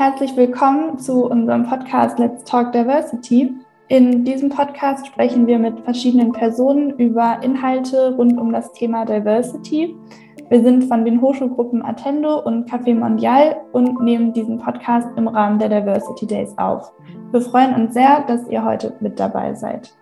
[0.00, 3.52] herzlich willkommen zu unserem Podcast Let's Talk Diversity.
[3.88, 9.94] In diesem Podcast sprechen wir mit verschiedenen Personen über Inhalte rund um das Thema Diversity.
[10.48, 15.58] Wir sind von den Hochschulgruppen Attendo und Café Mondial und nehmen diesen Podcast im Rahmen
[15.58, 16.90] der Diversity Days auf.
[17.30, 19.94] Wir freuen uns sehr, dass ihr heute mit dabei seid.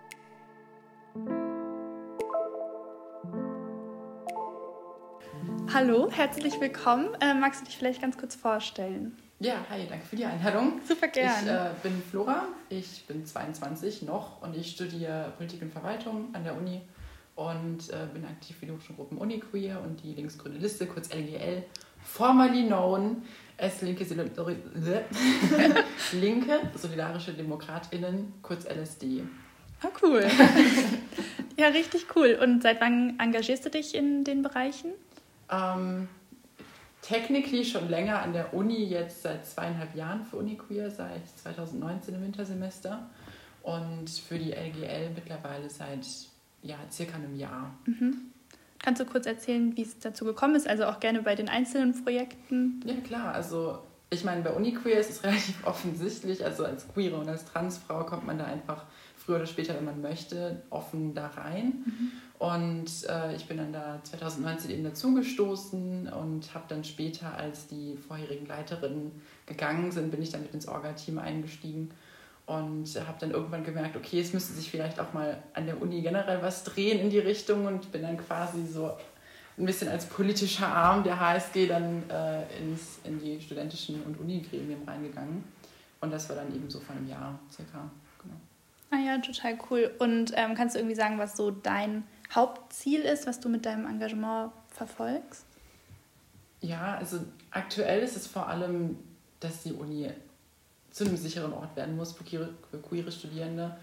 [5.73, 7.09] Hallo, herzlich willkommen.
[7.19, 9.17] Äh, magst du dich vielleicht ganz kurz vorstellen?
[9.41, 10.81] Ja, hi, danke für die Einladung.
[10.85, 11.71] Super gerne.
[11.81, 16.43] Ich äh, bin Flora, ich bin 22 noch und ich studiere Politik und Verwaltung an
[16.43, 16.81] der Uni
[17.35, 21.63] und äh, bin aktiv für die Hochschulgruppen Uniqueer und die linksgrüne Liste, kurz LGL,
[22.03, 23.23] formerly known
[23.57, 24.03] as Linke,
[26.11, 29.23] Linke Solidarische DemokratInnen, kurz LSD.
[29.81, 30.27] Ah, cool.
[31.57, 32.37] ja, richtig cool.
[32.43, 34.91] Und seit wann engagierst du dich in den Bereichen?
[35.49, 36.09] Ähm,
[37.01, 42.21] technically schon länger an der Uni, jetzt seit zweieinhalb Jahren für Uniqueer, seit 2019 im
[42.23, 43.09] Wintersemester.
[43.63, 46.05] Und für die LGL mittlerweile seit
[46.63, 47.73] ja, circa einem Jahr.
[47.85, 48.31] Mhm.
[48.79, 50.67] Kannst du kurz erzählen, wie es dazu gekommen ist?
[50.67, 52.81] Also auch gerne bei den einzelnen Projekten?
[52.85, 53.33] Ja, klar.
[53.33, 56.43] Also ich meine, bei Uniqueer ist es relativ offensichtlich.
[56.43, 58.85] Also als Queere und als Transfrau kommt man da einfach
[59.17, 61.83] früher oder später, wenn man möchte, offen da rein.
[61.85, 62.11] Mhm.
[62.39, 67.97] Und äh, ich bin dann da 2019 eben dazugestoßen und habe dann später, als die
[67.97, 69.11] vorherigen Leiterinnen
[69.45, 71.91] gegangen sind, bin ich dann mit ins Orga-Team eingestiegen
[72.45, 76.01] und habe dann irgendwann gemerkt, okay, es müsste sich vielleicht auch mal an der Uni
[76.01, 78.97] generell was drehen in die Richtung und bin dann quasi so
[79.57, 84.81] ein bisschen als politischer Arm der HSG dann äh, ins, in die studentischen und Uni-Gremien
[84.87, 85.43] reingegangen.
[85.99, 87.91] Und das war dann eben so vor einem Jahr circa.
[88.23, 88.35] Genau.
[88.91, 89.91] Ah ja, total cool.
[89.99, 93.87] Und ähm, kannst du irgendwie sagen, was so dein Hauptziel ist, was du mit deinem
[93.87, 95.45] Engagement verfolgst?
[96.61, 97.19] Ja, also
[97.51, 98.97] aktuell ist es vor allem,
[99.39, 100.09] dass die Uni
[100.91, 103.77] zu einem sicheren Ort werden muss für queere, für queere Studierende,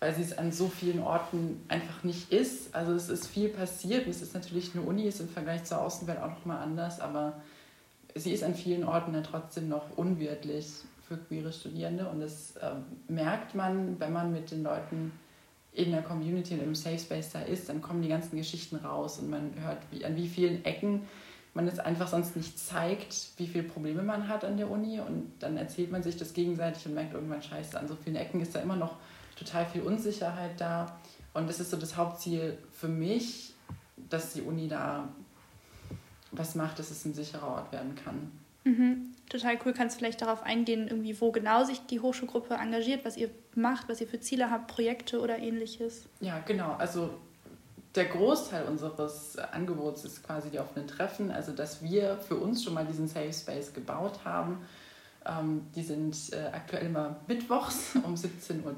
[0.00, 2.74] weil sie es an so vielen Orten einfach nicht ist.
[2.74, 5.80] Also es ist viel passiert und es ist natürlich eine Uni, ist im Vergleich zur
[5.80, 7.40] Außenwelt auch nochmal anders, aber
[8.14, 10.66] sie ist an vielen Orten dann trotzdem noch unwirtlich
[11.06, 12.70] für queere Studierende und das äh,
[13.08, 15.12] merkt man, wenn man mit den Leuten
[15.74, 19.18] in der Community und im Safe Space da ist, dann kommen die ganzen Geschichten raus
[19.18, 21.02] und man hört, wie, an wie vielen Ecken
[21.52, 25.32] man es einfach sonst nicht zeigt, wie viele Probleme man hat an der Uni und
[25.40, 28.54] dann erzählt man sich das gegenseitig und merkt irgendwann, scheiße, an so vielen Ecken ist
[28.54, 28.96] da immer noch
[29.36, 30.98] total viel Unsicherheit da
[31.32, 33.52] und das ist so das Hauptziel für mich,
[34.08, 35.08] dass die Uni da
[36.30, 38.32] was macht, dass es ein sicherer Ort werden kann.
[38.64, 39.14] Mhm.
[39.28, 39.72] Total cool.
[39.72, 43.88] Kannst du vielleicht darauf eingehen, irgendwie, wo genau sich die Hochschulgruppe engagiert, was ihr macht,
[43.88, 46.04] was ihr für Ziele habt, Projekte oder ähnliches?
[46.20, 46.74] Ja, genau.
[46.78, 47.10] Also
[47.94, 52.74] der Großteil unseres Angebots ist quasi die offenen Treffen, also dass wir für uns schon
[52.74, 54.64] mal diesen Safe Space gebaut haben.
[55.26, 58.74] Ähm, die sind äh, aktuell immer mittwochs um 17.30 Uhr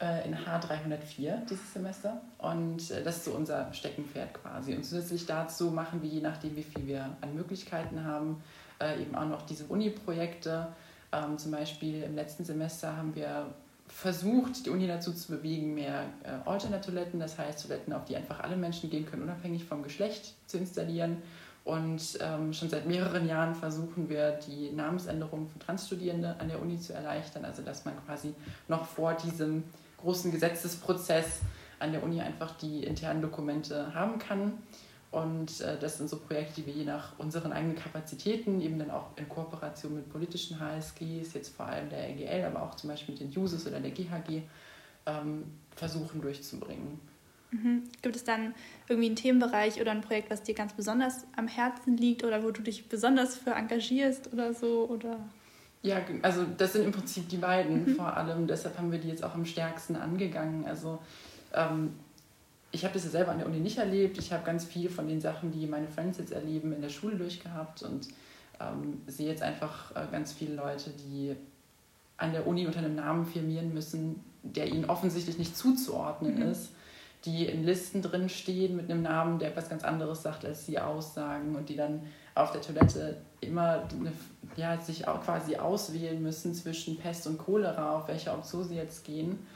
[0.00, 2.20] äh, in H304 dieses Semester.
[2.38, 4.74] Und äh, das ist so unser Steckenpferd quasi.
[4.74, 8.42] Und zusätzlich dazu machen wir, je nachdem, wie viel wir an Möglichkeiten haben,
[8.80, 10.68] äh, eben auch noch diese Uni-Projekte.
[11.12, 13.46] Ähm, zum Beispiel im letzten Semester haben wir
[13.88, 18.40] versucht, die Uni dazu zu bewegen, mehr äh, Alternate-Toiletten, das heißt Toiletten, auf die einfach
[18.40, 21.18] alle Menschen gehen können, unabhängig vom Geschlecht zu installieren.
[21.64, 26.78] Und ähm, schon seit mehreren Jahren versuchen wir, die Namensänderung für Transstudierende an der Uni
[26.80, 28.34] zu erleichtern, also dass man quasi
[28.68, 29.64] noch vor diesem
[30.00, 31.40] großen Gesetzesprozess
[31.78, 34.58] an der Uni einfach die internen Dokumente haben kann.
[35.10, 38.90] Und äh, das sind so Projekte, die wir je nach unseren eigenen Kapazitäten, eben dann
[38.90, 43.14] auch in Kooperation mit politischen HSGs, jetzt vor allem der LGL, aber auch zum Beispiel
[43.14, 44.42] mit den Jusos oder der GHG,
[45.06, 45.44] ähm,
[45.74, 47.00] versuchen durchzubringen.
[47.50, 47.82] Mhm.
[48.02, 48.54] Gibt es dann
[48.88, 52.52] irgendwie einen Themenbereich oder ein Projekt, was dir ganz besonders am Herzen liegt oder wo
[52.52, 54.88] du dich besonders für engagierst oder so?
[54.88, 55.18] Oder?
[55.82, 57.96] Ja, also das sind im Prinzip die beiden mhm.
[57.96, 58.46] vor allem.
[58.46, 60.66] Deshalb haben wir die jetzt auch am stärksten angegangen.
[60.66, 60.98] Also
[61.54, 61.94] ähm,
[62.70, 64.18] ich habe das ja selber an der Uni nicht erlebt.
[64.18, 67.16] Ich habe ganz viel von den Sachen, die meine Friends jetzt erleben, in der Schule
[67.16, 68.08] durchgehabt und
[68.60, 71.34] ähm, sehe jetzt einfach äh, ganz viele Leute, die
[72.18, 76.50] an der Uni unter einem Namen firmieren müssen, der ihnen offensichtlich nicht zuzuordnen mhm.
[76.50, 76.70] ist,
[77.24, 80.78] die in Listen drin stehen mit einem Namen, der etwas ganz anderes sagt, als sie
[80.78, 82.02] aussagen und die dann
[82.34, 84.12] auf der Toilette immer eine,
[84.56, 89.04] ja, sich auch quasi auswählen müssen zwischen Pest und Cholera, auf welche Option sie jetzt
[89.04, 89.46] gehen.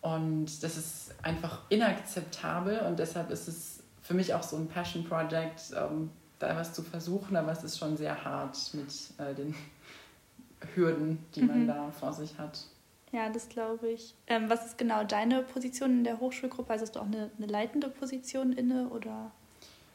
[0.00, 5.04] Und das ist einfach inakzeptabel und deshalb ist es für mich auch so ein Passion
[5.04, 6.10] Project, ähm,
[6.40, 9.54] da was zu versuchen, aber es ist schon sehr hart mit äh, den
[10.74, 11.46] Hürden, die mhm.
[11.46, 12.66] man da vor sich hat.
[13.12, 14.14] Ja, das glaube ich.
[14.26, 16.72] Ähm, was ist genau deine Position in der Hochschulgruppe?
[16.72, 19.30] Also hast du auch eine, eine leitende Position inne oder?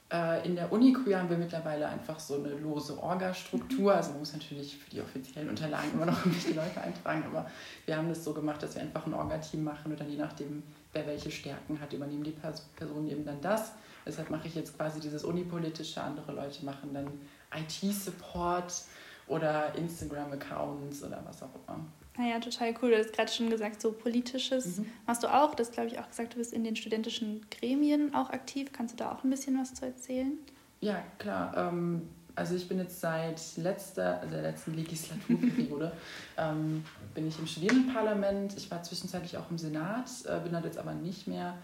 [0.10, 3.94] Äh, in der Uni-Queer haben wir mittlerweile einfach so eine lose Orga-Struktur.
[3.94, 7.50] Also man muss natürlich für die offiziellen Unterlagen immer noch irgendwelche Leute eintragen, aber
[7.86, 10.64] wir haben das so gemacht, dass wir einfach ein Orga-Team machen und dann je nachdem,
[10.94, 12.36] wer welche Stärken hat, übernehmen die
[12.76, 13.74] Personen eben dann das.
[14.06, 17.08] Deshalb mache ich jetzt quasi dieses Unipolitische, andere Leute machen dann
[17.54, 18.84] IT-Support
[19.28, 21.86] oder Instagram-Accounts oder was auch immer.
[22.18, 22.90] Naja, total cool.
[22.90, 24.88] Du hast gerade schon gesagt, so politisches mhm.
[25.06, 25.54] machst du auch.
[25.54, 28.72] Das glaube ich auch gesagt, du bist in den studentischen Gremien auch aktiv.
[28.74, 30.34] Kannst du da auch ein bisschen was zu erzählen?
[30.82, 31.56] Ja, klar.
[31.56, 35.92] Ähm, also ich bin jetzt seit letzter, also der letzten Legislaturperiode,
[36.38, 36.84] ähm,
[37.14, 38.58] bin ich im Studierendenparlament.
[38.58, 41.56] Ich war zwischenzeitlich auch im Senat, äh, bin dort jetzt aber nicht mehr.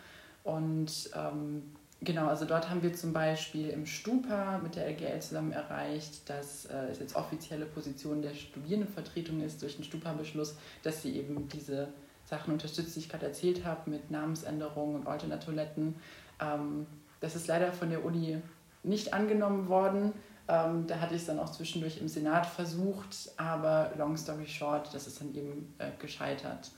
[0.44, 1.63] Und ähm,
[2.03, 6.65] Genau, also dort haben wir zum Beispiel im Stupa mit der LGL zusammen erreicht, dass
[6.65, 11.88] äh, es jetzt offizielle Position der Studierendenvertretung ist durch den Stupa-Beschluss, dass sie eben diese
[12.25, 15.95] Sachen unterstützt, die ich gerade erzählt habe, mit Namensänderungen und Alternatoiletten.
[16.41, 16.88] Ähm,
[17.21, 18.41] das ist leider von der Uni
[18.83, 20.11] nicht angenommen worden.
[20.50, 24.94] Ähm, da hatte ich es dann auch zwischendurch im Senat versucht, aber long story short,
[24.94, 26.71] das ist dann eben äh, gescheitert.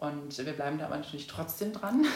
[0.00, 2.06] Und wir bleiben da aber natürlich trotzdem dran.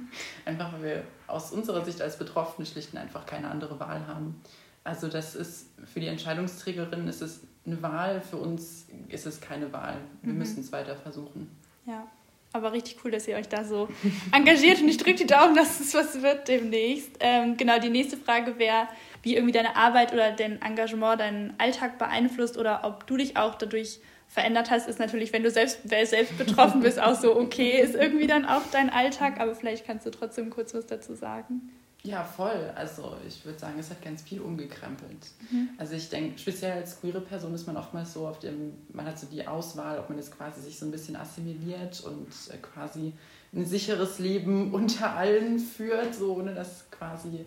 [0.46, 4.40] einfach weil wir aus unserer Sicht als Betroffene schlicht und einfach keine andere Wahl haben.
[4.82, 9.72] Also das ist für die Entscheidungsträgerin ist es eine Wahl, für uns ist es keine
[9.74, 9.98] Wahl.
[10.22, 10.38] Wir mhm.
[10.38, 11.50] müssen es weiter versuchen.
[11.84, 12.06] Ja,
[12.54, 13.88] aber richtig cool, dass ihr euch da so
[14.32, 17.10] engagiert und ich drücke die Daumen, dass es was wird demnächst.
[17.20, 18.88] Ähm, genau, die nächste Frage wäre,
[19.22, 23.56] wie irgendwie deine Arbeit oder dein Engagement deinen Alltag beeinflusst oder ob du dich auch
[23.56, 23.98] dadurch
[24.28, 28.26] verändert hast, ist natürlich, wenn du selbst, selbst betroffen bist, auch so, okay, ist irgendwie
[28.26, 31.70] dann auch dein Alltag, aber vielleicht kannst du trotzdem kurz was dazu sagen.
[32.06, 32.70] Ja, voll.
[32.74, 35.26] Also ich würde sagen, es hat ganz viel umgekrempelt.
[35.50, 35.70] Mhm.
[35.78, 39.18] Also ich denke, speziell als queere Person ist man oftmals so auf dem, man hat
[39.18, 43.14] so die Auswahl, ob man jetzt quasi sich so ein bisschen assimiliert und äh, quasi
[43.54, 47.46] ein sicheres Leben unter allen führt, so ohne dass quasi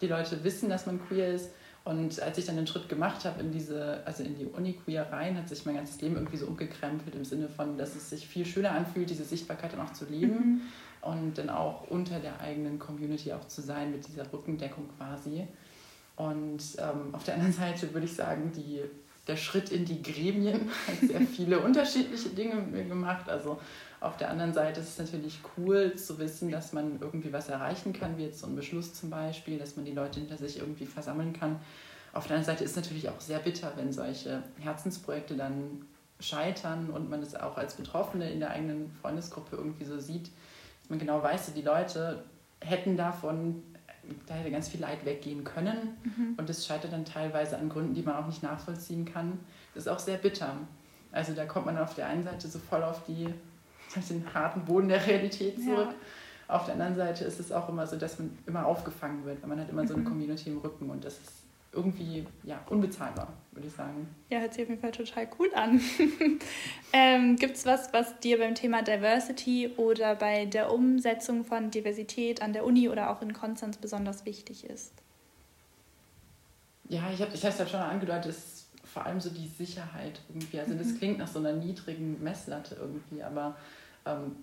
[0.00, 1.50] die Leute wissen, dass man queer ist
[1.86, 5.36] und als ich dann den Schritt gemacht habe in diese, also in die Uni-Queer rein,
[5.36, 8.44] hat sich mein ganzes Leben irgendwie so umgekrempelt im Sinne von, dass es sich viel
[8.44, 10.60] schöner anfühlt, diese Sichtbarkeit dann auch zu leben mhm.
[11.02, 15.46] und dann auch unter der eigenen Community auch zu sein mit dieser Rückendeckung quasi.
[16.16, 18.80] Und ähm, auf der anderen Seite würde ich sagen, die,
[19.28, 23.28] der Schritt in die Gremien hat sehr viele unterschiedliche Dinge mit mir gemacht.
[23.28, 23.60] Also
[24.00, 27.92] auf der anderen Seite ist es natürlich cool zu wissen, dass man irgendwie was erreichen
[27.92, 30.86] kann, wie jetzt so ein Beschluss zum Beispiel, dass man die Leute hinter sich irgendwie
[30.86, 31.58] versammeln kann.
[32.12, 35.86] Auf der anderen Seite ist es natürlich auch sehr bitter, wenn solche Herzensprojekte dann
[36.20, 40.30] scheitern und man es auch als Betroffene in der eigenen Freundesgruppe irgendwie so sieht,
[40.80, 42.24] dass man genau weiß, die Leute
[42.60, 43.62] hätten davon,
[44.26, 46.34] da hätte ganz viel Leid weggehen können mhm.
[46.36, 49.38] und es scheitert dann teilweise an Gründen, die man auch nicht nachvollziehen kann.
[49.74, 50.56] Das ist auch sehr bitter.
[51.12, 53.28] Also da kommt man auf der einen Seite so voll auf die
[54.04, 55.88] den harten Boden der Realität zurück.
[55.90, 56.54] Ja.
[56.54, 59.48] Auf der anderen Seite ist es auch immer so, dass man immer aufgefangen wird, weil
[59.48, 59.88] man hat immer mhm.
[59.88, 60.08] so eine mhm.
[60.08, 61.32] Community im Rücken und das ist
[61.72, 64.08] irgendwie ja, unbezahlbar, würde ich sagen.
[64.30, 65.80] Ja, hört sich auf jeden Fall total cool an.
[66.92, 72.40] ähm, Gibt es was, was dir beim Thema Diversity oder bei der Umsetzung von Diversität
[72.40, 74.92] an der Uni oder auch in Konstanz besonders wichtig ist?
[76.88, 78.66] Ja, ich habe ich es ja schon angedeutet, es
[78.96, 80.58] vor allem so die Sicherheit irgendwie.
[80.58, 80.98] Also das mhm.
[80.98, 83.56] klingt nach so einer niedrigen Messlatte irgendwie, aber
[84.06, 84.36] ähm,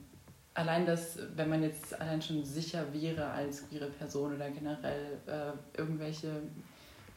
[0.53, 5.77] allein das, wenn man jetzt allein schon sicher wäre als queere Person oder generell äh,
[5.77, 6.41] irgendwelche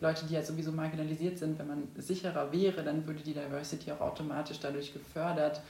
[0.01, 4.01] Leute, die ja sowieso marginalisiert sind, wenn man sicherer wäre, dann würde die Diversity auch
[4.01, 5.61] automatisch dadurch gefördert,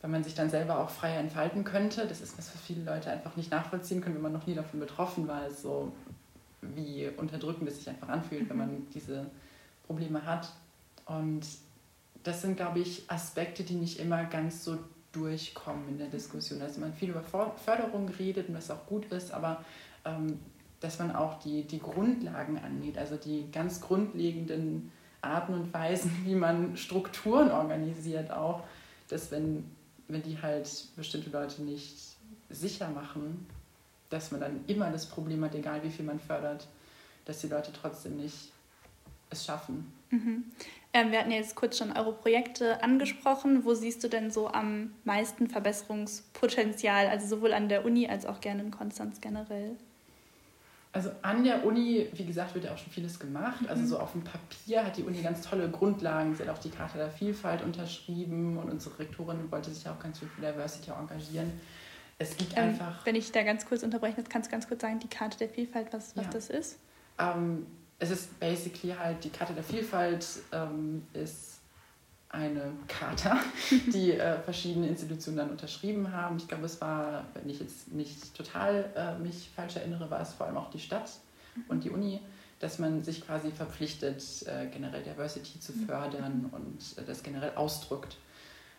[0.00, 2.06] weil man sich dann selber auch freier entfalten könnte.
[2.06, 4.80] Das ist was, was viele Leute einfach nicht nachvollziehen können, wenn man noch nie davon
[4.80, 5.92] betroffen war, ist so
[6.60, 8.86] wie unterdrückend es sich einfach anfühlt, wenn man mhm.
[8.92, 9.26] diese
[9.86, 10.48] Probleme hat.
[11.06, 11.46] Und
[12.22, 14.78] das sind, glaube ich, Aspekte, die nicht immer ganz so
[15.18, 16.62] durchkommen in der Diskussion.
[16.62, 19.64] Also man viel über Förderung redet und was auch gut ist, aber
[20.04, 20.38] ähm,
[20.80, 26.34] dass man auch die, die Grundlagen angeht, also die ganz grundlegenden Arten und Weisen, wie
[26.34, 28.62] man Strukturen organisiert, auch,
[29.08, 29.64] dass wenn,
[30.06, 31.96] wenn die halt bestimmte Leute nicht
[32.50, 33.46] sicher machen,
[34.10, 36.66] dass man dann immer das Problem hat, egal wie viel man fördert,
[37.24, 38.52] dass die Leute trotzdem nicht
[39.30, 39.92] es schaffen.
[40.10, 40.44] Mhm.
[40.92, 43.64] Ähm, wir hatten ja jetzt kurz schon eure Projekte angesprochen.
[43.64, 48.40] Wo siehst du denn so am meisten Verbesserungspotenzial, also sowohl an der Uni als auch
[48.40, 49.76] gerne in Konstanz generell?
[50.92, 53.60] Also an der Uni, wie gesagt, wird ja auch schon vieles gemacht.
[53.60, 53.70] Also mhm.
[53.70, 56.34] Also so auf dem Papier hat die Uni ganz tolle Grundlagen.
[56.34, 60.18] Sie hat auch die Charta der Vielfalt unterschrieben und unsere Rektorin wollte sich auch ganz
[60.18, 61.52] viel für Diversity engagieren.
[62.18, 63.04] Es gibt ähm, einfach.
[63.04, 65.92] Wenn ich da ganz kurz unterbreche, kannst du ganz kurz sagen, die Charta der Vielfalt,
[65.92, 66.30] was, was ja.
[66.30, 66.78] das ist?
[67.18, 67.66] Ähm,
[67.98, 71.58] es ist basically halt, die Karte der Vielfalt ähm, ist
[72.30, 73.38] eine Charta,
[73.92, 76.36] die äh, verschiedene Institutionen dann unterschrieben haben.
[76.36, 80.34] Ich glaube, es war, wenn ich jetzt nicht total äh, mich falsch erinnere, war es
[80.34, 81.10] vor allem auch die Stadt
[81.68, 82.20] und die Uni.
[82.60, 85.86] dass man sich quasi verpflichtet, äh, generell Diversity zu mhm.
[85.86, 88.16] fördern und äh, das generell ausdrückt,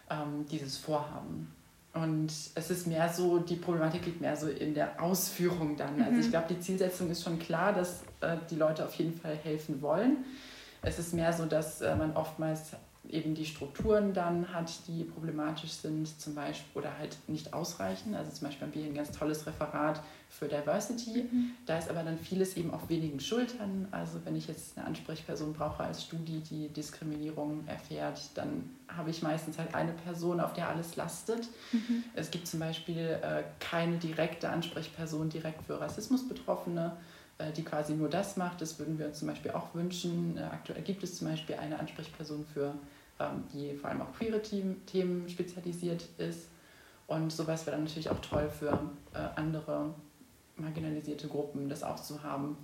[0.09, 1.53] ähm, dieses Vorhaben.
[1.93, 6.01] Und es ist mehr so, die Problematik liegt mehr so in der Ausführung dann.
[6.01, 6.31] Also ich mhm.
[6.31, 10.17] glaube, die Zielsetzung ist schon klar, dass äh, die Leute auf jeden Fall helfen wollen.
[10.81, 12.73] Es ist mehr so, dass äh, man oftmals
[13.09, 18.15] eben die Strukturen dann hat, die problematisch sind, zum Beispiel oder halt nicht ausreichen.
[18.15, 21.23] Also zum Beispiel haben wir ein ganz tolles Referat für Diversity.
[21.23, 21.51] Mhm.
[21.65, 23.87] Da ist aber dann vieles eben auf wenigen Schultern.
[23.91, 29.21] Also wenn ich jetzt eine Ansprechperson brauche als Studie, die Diskriminierung erfährt, dann habe ich
[29.23, 31.47] meistens halt eine Person, auf der alles lastet.
[31.71, 32.03] Mhm.
[32.13, 36.95] Es gibt zum Beispiel äh, keine direkte Ansprechperson direkt für Rassismusbetroffene
[37.55, 38.61] die quasi nur das macht.
[38.61, 40.37] Das würden wir uns zum Beispiel auch wünschen.
[40.37, 42.73] Äh, aktuell gibt es zum Beispiel eine Ansprechperson für,
[43.19, 46.47] ähm, die vor allem auch queere Themen spezialisiert ist.
[47.07, 48.77] Und sowas wäre dann natürlich auch toll für
[49.13, 49.93] äh, andere
[50.57, 52.57] marginalisierte Gruppen, das auch zu haben.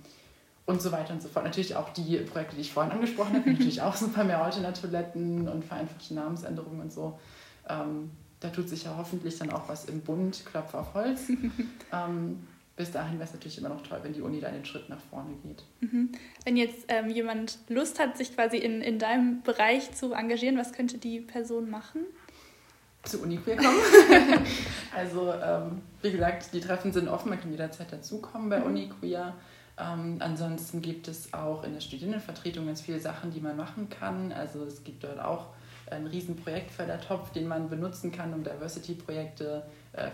[0.66, 1.44] Und so weiter und so fort.
[1.44, 5.64] Natürlich auch die Projekte, die ich vorhin angesprochen habe, natürlich auch super mehr Alternatoiletten und
[5.64, 7.18] vereinfachte Namensänderungen und so.
[7.68, 11.28] Ähm, da tut sich ja hoffentlich dann auch was im Bund, Klopf auf Holz.
[12.76, 15.00] bis dahin wäre es natürlich immer noch toll, wenn die Uni da einen Schritt nach
[15.10, 15.64] vorne geht.
[15.80, 16.12] Mhm.
[16.44, 20.72] Wenn jetzt ähm, jemand Lust hat, sich quasi in, in deinem Bereich zu engagieren, was
[20.72, 22.02] könnte die Person machen?
[23.02, 23.78] Zu Uniqueer kommen.
[24.94, 28.66] also, ähm, wie gesagt, die Treffen sind offen, man kann jederzeit dazukommen bei mhm.
[28.66, 29.34] Uniqueer.
[29.78, 34.32] Ähm, ansonsten gibt es auch in der Studierendenvertretung ganz viele Sachen, die man machen kann.
[34.32, 35.48] Also es gibt dort auch
[35.90, 39.64] einen riesen Projektfördertopf, den man benutzen kann, um Diversity-Projekte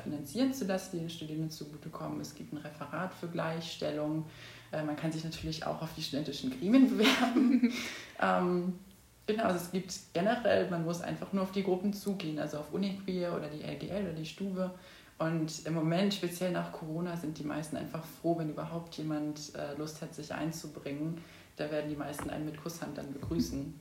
[0.02, 2.20] finanzieren zu lassen, die den Studierenden zugutekommen.
[2.20, 4.26] Es gibt ein Referat für Gleichstellung.
[4.72, 7.72] Äh, man kann sich natürlich auch auf die studentischen Gremien bewerben.
[8.20, 8.78] ähm,
[9.26, 12.72] genau, also es gibt generell, man muss einfach nur auf die Gruppen zugehen, also auf
[12.72, 14.72] Uniqueer oder die LGL oder die Stube.
[15.18, 19.76] Und im Moment, speziell nach Corona, sind die meisten einfach froh, wenn überhaupt jemand äh,
[19.78, 21.18] Lust hat, sich einzubringen.
[21.56, 23.72] Da werden die meisten einen mit Kusshand dann begrüßen.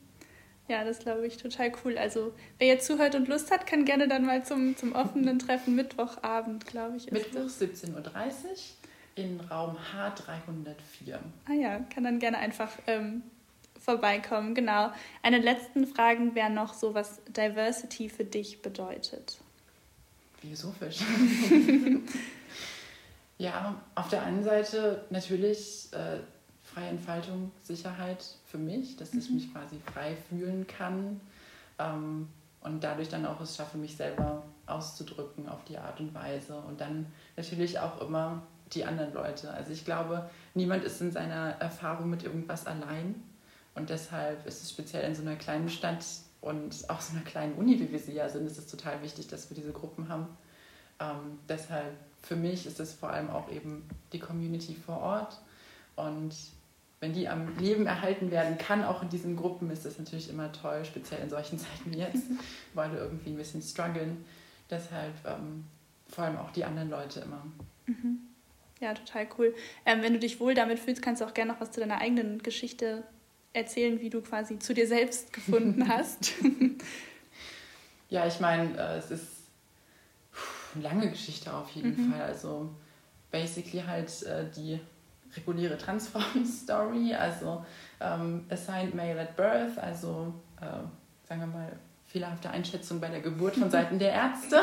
[0.72, 1.98] Ja, das glaube ich total cool.
[1.98, 5.76] Also wer jetzt zuhört und Lust hat, kann gerne dann mal zum, zum offenen Treffen
[5.76, 7.12] Mittwochabend, glaube ich.
[7.12, 8.02] Mittwoch 17.30 Uhr
[9.16, 11.18] in Raum H304.
[11.50, 13.22] Ah ja, kann dann gerne einfach ähm,
[13.82, 14.56] vorbeikommen.
[14.56, 14.94] Genau.
[15.22, 19.40] Eine letzten Frage wäre noch so, was Diversity für dich bedeutet.
[20.40, 21.00] Philosophisch.
[23.38, 26.20] ja, auf der einen Seite natürlich äh,
[26.74, 29.36] freie Entfaltung, Sicherheit für mich, dass ich mhm.
[29.36, 31.20] mich quasi frei fühlen kann
[31.80, 32.28] ähm,
[32.62, 36.80] und dadurch dann auch es schaffe, mich selber auszudrücken auf die Art und Weise und
[36.80, 39.52] dann natürlich auch immer die anderen Leute.
[39.52, 43.16] Also ich glaube, niemand ist in seiner Erfahrung mit irgendwas allein
[43.76, 46.06] und deshalb ist es speziell in so einer kleinen Stadt
[46.40, 49.28] und auch so einer kleinen Uni, wie wir sie ja sind, ist es total wichtig,
[49.28, 50.28] dass wir diese Gruppen haben.
[51.00, 55.40] Ähm, deshalb für mich ist es vor allem auch eben die Community vor Ort
[55.96, 56.34] und
[57.02, 60.52] wenn die am Leben erhalten werden kann, auch in diesen Gruppen, ist das natürlich immer
[60.52, 62.24] toll, speziell in solchen Zeiten wie jetzt,
[62.74, 64.24] weil wir irgendwie ein bisschen strugglen.
[64.70, 65.66] Deshalb ähm,
[66.08, 67.44] vor allem auch die anderen Leute immer.
[67.88, 68.20] Mhm.
[68.80, 69.56] Ja, total cool.
[69.86, 72.00] Ähm, wenn du dich wohl damit fühlst, kannst du auch gerne noch was zu deiner
[72.00, 73.04] eigenen Geschichte
[73.54, 76.34] erzählen, wie du quasi zu dir selbst gefunden hast.
[78.10, 79.28] ja, ich meine, äh, es ist
[80.76, 82.12] eine lange Geschichte auf jeden mhm.
[82.12, 82.22] Fall.
[82.22, 82.70] Also
[83.32, 84.80] basically halt äh, die
[85.36, 87.66] reguläre Transform-Story, also
[88.00, 90.66] ähm, Assigned Male at Birth, also äh,
[91.28, 91.72] sagen wir mal
[92.06, 94.62] fehlerhafte Einschätzung bei der Geburt von Seiten der Ärzte.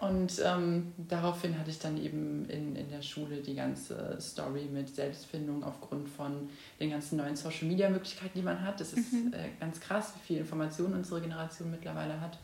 [0.00, 4.88] Und ähm, daraufhin hatte ich dann eben in, in der Schule die ganze Story mit
[4.88, 6.48] Selbstfindung aufgrund von
[6.80, 8.80] den ganzen neuen Social-Media-Möglichkeiten, die man hat.
[8.80, 9.34] Das ist mhm.
[9.34, 12.38] äh, ganz krass, wie viel Informationen unsere Generation mittlerweile hat.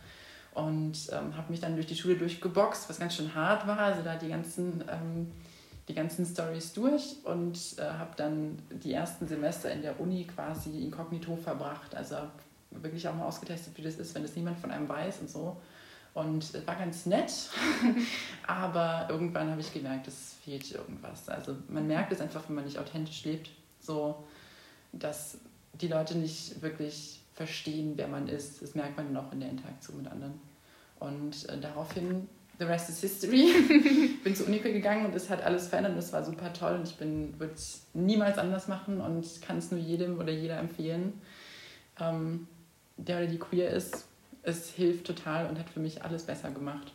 [0.52, 3.78] Und ähm, habe mich dann durch die Schule durchgeboxt, was ganz schön hart war.
[3.78, 5.32] Also da die ganzen ähm,
[5.88, 10.82] die ganzen Stories durch und äh, habe dann die ersten Semester in der Uni quasi
[10.82, 11.94] inkognito verbracht.
[11.94, 12.16] Also
[12.70, 15.56] wirklich auch mal ausgetestet, wie das ist, wenn das niemand von einem weiß und so.
[16.14, 17.30] Und es war ganz nett,
[18.46, 21.28] aber irgendwann habe ich gemerkt, es fehlt irgendwas.
[21.28, 23.50] Also man merkt es einfach, wenn man nicht authentisch lebt,
[23.80, 24.24] so,
[24.92, 25.38] dass
[25.74, 28.62] die Leute nicht wirklich verstehen, wer man ist.
[28.62, 30.40] Das merkt man dann auch in der Interaktion mit anderen.
[30.98, 32.26] Und äh, daraufhin
[32.58, 33.48] the rest is history.
[34.24, 36.88] bin zur Uni gegangen und es hat alles verändert und es war super toll und
[36.88, 41.20] ich würde es niemals anders machen und kann es nur jedem oder jeder empfehlen,
[42.00, 42.46] ähm,
[42.96, 44.06] der oder die queer ist.
[44.42, 46.92] Es hilft total und hat für mich alles besser gemacht.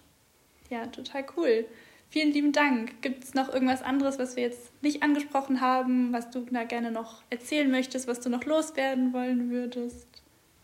[0.69, 1.65] Ja, total cool.
[2.09, 3.01] Vielen lieben Dank.
[3.01, 6.91] Gibt es noch irgendwas anderes, was wir jetzt nicht angesprochen haben, was du da gerne
[6.91, 10.20] noch erzählen möchtest, was du noch loswerden wollen würdest?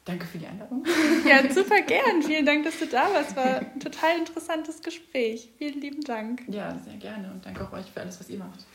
[0.07, 0.85] Danke für die Einladung.
[1.27, 2.23] Ja, super gern.
[2.23, 3.35] Vielen Dank, dass du da warst.
[3.35, 5.51] War ein total interessantes Gespräch.
[5.57, 6.43] Vielen lieben Dank.
[6.47, 8.65] Ja, sehr gerne und danke auch euch für alles, was ihr macht.